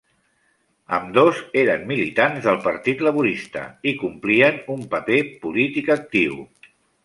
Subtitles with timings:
[0.97, 6.45] Ambdós eren militants del Partit Laborista i complien un paper polític actiu.